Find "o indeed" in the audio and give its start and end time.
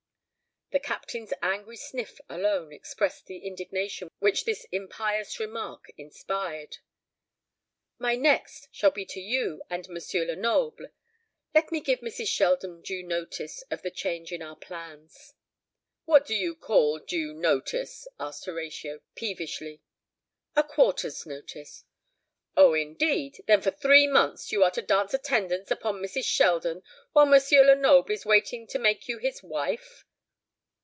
22.55-23.43